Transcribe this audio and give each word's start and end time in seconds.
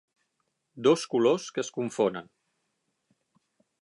Dos 0.87 1.03
colors 1.11 1.45
que 1.57 1.63
es 1.65 1.71
confonen. 1.75 2.33